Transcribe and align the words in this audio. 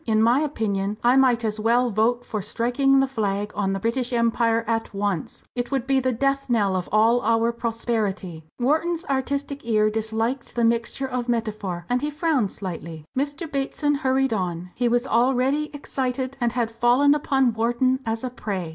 In 0.07 0.19
my 0.23 0.39
opinion 0.39 0.97
I 1.03 1.15
might 1.15 1.45
as 1.45 1.59
well 1.59 1.91
vote 1.91 2.25
for 2.25 2.41
striking 2.41 2.99
the 3.01 3.07
flag 3.07 3.51
on 3.53 3.71
the 3.71 3.79
British 3.79 4.11
Empire 4.11 4.63
at 4.65 4.95
once! 4.95 5.43
It 5.53 5.69
would 5.69 5.85
be 5.85 5.99
the 5.99 6.11
death 6.11 6.49
knell 6.49 6.75
of 6.75 6.89
all 6.91 7.21
our 7.21 7.51
prosperity." 7.51 8.43
Wharton's 8.59 9.05
artistic 9.05 9.63
ear 9.63 9.91
disliked 9.91 10.55
the 10.55 10.63
mixture 10.63 11.05
of 11.07 11.29
metaphor, 11.29 11.85
and 11.87 12.01
he 12.01 12.09
frowned 12.09 12.51
slightly. 12.51 13.05
Mr. 13.15 13.45
Bateson 13.51 13.93
hurried 13.93 14.33
on. 14.33 14.71
He 14.73 14.87
was 14.89 15.05
already 15.05 15.69
excited, 15.71 16.35
and 16.41 16.53
had 16.53 16.71
fallen 16.71 17.13
upon 17.13 17.53
Wharton 17.53 17.99
as 18.03 18.23
a 18.23 18.31
prey. 18.31 18.69